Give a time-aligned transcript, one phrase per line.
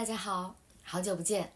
[0.00, 1.52] 大家好，好久不见。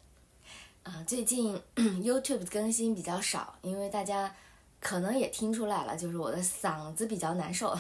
[0.82, 4.36] 啊、最近 YouTube 更新比较少，因为大家
[4.80, 7.74] 可能也听出来了，就是我的嗓子比较难受。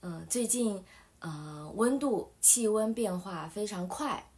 [0.00, 0.84] 嗯、 最近
[1.20, 4.28] 呃温度气温变化非常快，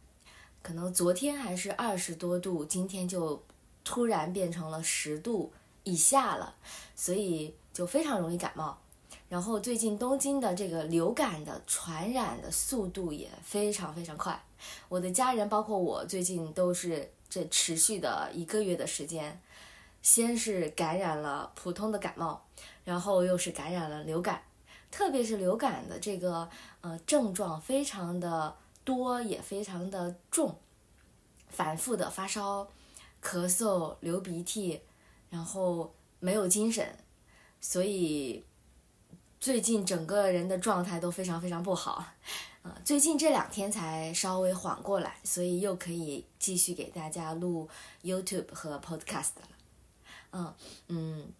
[0.61, 3.43] 可能昨天还是二十多度，今天就
[3.83, 5.51] 突然变成了十度
[5.83, 6.53] 以下了，
[6.95, 8.79] 所以就非常容易感冒。
[9.31, 14.37] 然后最近东京的这个流感的传染的速度也非常非常快，
[14.89, 19.41] 我的家人包括我最近都是这持续的一个月的时间，
[20.01, 22.41] 先是感染了普通的感冒，
[22.83, 24.43] 然后又是感染了流感，
[24.91, 26.49] 特别是流感的这个
[26.81, 30.53] 呃症状非常的多，也非常的重，
[31.47, 32.67] 反复的发烧、
[33.23, 34.81] 咳嗽、流鼻涕，
[35.29, 36.85] 然后没有精神，
[37.61, 38.43] 所以。
[39.41, 42.05] 最近整个人的状态都非常非常不好，
[42.61, 47.67] 呃，最近这两天才稍微缓过来，所以又可以继续给大家录
[48.03, 49.49] YouTube 和 Podcast 了。
[50.33, 50.53] 嗯
[50.89, 51.33] 嗯，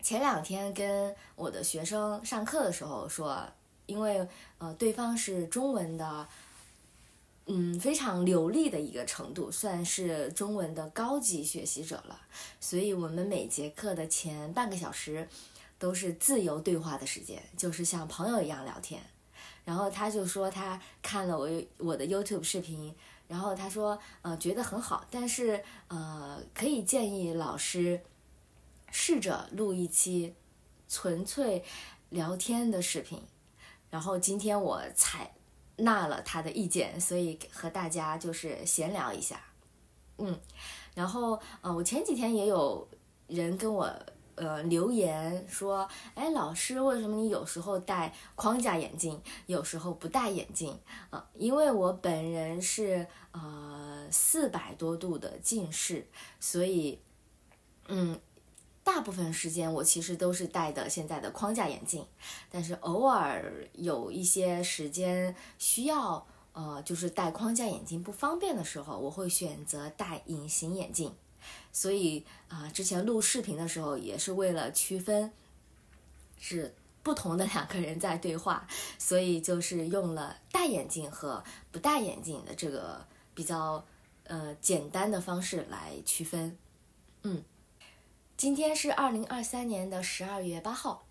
[0.00, 3.44] 前两天跟我的学生上课的时候说，
[3.86, 6.28] 因为呃对方是中文的，
[7.46, 12.20] 嗯非常流利的一个程度，算是中文的高级学习者了，
[12.60, 15.28] 所以我们每节课的前半个小时。
[15.80, 19.02] 都是自由对话的时间，就是像朋友一样聊天。
[19.64, 22.94] 然后他就说他看了我我的 YouTube 视频，
[23.26, 28.02] 然后他说呃觉得很好，但是呃可以建议老师
[28.90, 30.34] 试着录一期
[30.86, 31.64] 纯粹
[32.10, 33.22] 聊天的视频。
[33.88, 35.32] 然后今天我采
[35.76, 39.40] 纳了他的意见，所以和大家就是闲聊一下。
[40.18, 40.38] 嗯，
[40.94, 42.86] 然后呃我前几天也有
[43.28, 43.90] 人跟我。
[44.40, 50.80] 呃，留言说，哎，老师，为什么你有时候戴框架眼镜，有时候不戴眼镜？
[51.10, 56.06] 啊，因为我本人是呃四百多度的近视，
[56.40, 56.98] 所以，
[57.88, 58.18] 嗯，
[58.82, 62.06] 大部分时间我其实都是戴的现在的框架眼镜，
[62.50, 71.14] 但是偶尔有一些时间需要，呃，就是戴框架眼镜不方便的时候，我会选择戴隐形眼镜。
[71.72, 75.32] 所以啊、之前录视频的时候也是为了区分
[76.38, 78.66] 是不同的两个人在对话，
[78.98, 83.84] 所以就是用了戴眼镜和不戴眼镜的这个比较
[84.24, 86.58] 呃简单的方式来区分。
[87.22, 87.42] 嗯，
[88.36, 91.06] 今天是二零二三年的十二月八号，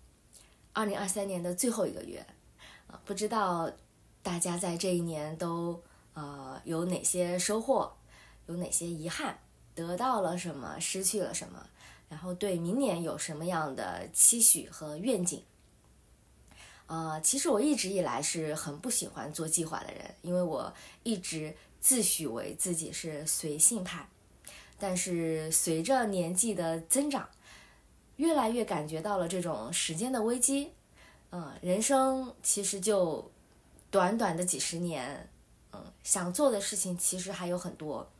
[0.72, 2.24] 二零二三年的最后一个月
[2.86, 3.70] 啊、不知道
[4.22, 5.82] 大家在这一年都
[6.14, 7.96] 呃有哪些收获，
[8.46, 9.38] 有哪些遗憾。
[9.74, 11.66] 得到了什么，失去了什么，
[12.08, 15.42] 然后对明年有什么样的期许和愿景？
[16.86, 20.72] 呃，其实我一直以来是很不喜欢做计划的人，因为我
[21.04, 24.08] 一直自诩为自己是随性派。
[24.76, 27.28] 但是随着年纪的增长，
[28.16, 30.72] 越来越感觉到了这种时间的危机。
[31.30, 33.30] 嗯、人生其实就
[33.90, 35.28] 短短的几十年，
[35.72, 38.10] 嗯，想做的事情其实还有很多。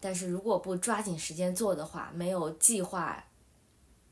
[0.00, 3.24] 但是如果不抓紧时间做的话，没有计划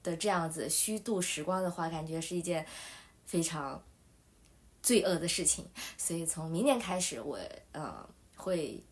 [0.02, 2.66] 的这样子虚度时光的话，感觉是一件
[3.24, 3.82] 非常
[4.82, 5.69] 罪恶的事情。
[5.97, 7.38] 所以从明年开始，我
[7.72, 8.82] 呃会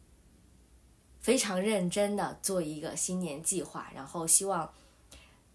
[1.21, 4.72] 非常认真的做一个新年计划，然后希望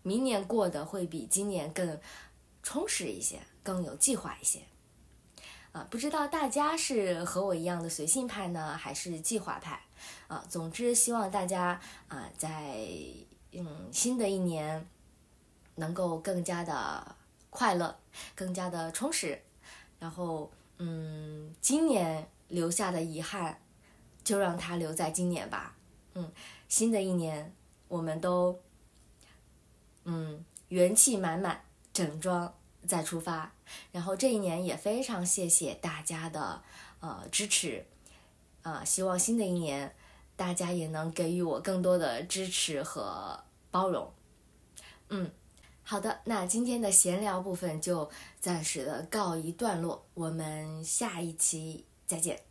[0.02, 2.00] 明年过得会比今年更
[2.64, 4.62] 充实一些，更有计划一些。
[5.72, 9.80] 啊，不知道大家是和我一样的随性派呢，还是计划派？
[10.28, 12.76] 啊，总之希望大家啊，在
[13.52, 14.88] 嗯新的一年
[15.76, 17.16] 能够更加的
[17.50, 17.96] 快乐，
[18.36, 19.42] 更加的充实。
[20.00, 23.60] 然后嗯，今年留下的遗憾，
[24.24, 25.76] 就让它留在今年吧。
[26.14, 26.32] 嗯，
[26.68, 27.54] 新的一年
[27.88, 28.60] 我们都
[30.06, 31.64] 嗯元气满满，
[31.94, 32.54] 整装
[32.88, 33.52] 再出发。
[33.92, 36.62] 然后这一年也非常谢谢大家的
[37.00, 37.86] 呃支持，
[38.64, 39.96] 呃，希望新的一年
[40.36, 44.12] 大家也能给予我更多的支持和包容。
[45.10, 45.32] 嗯，
[45.84, 48.10] 好的，那今天的闲聊部分就
[48.40, 52.49] 暂时的告一段落，我们下一期再见。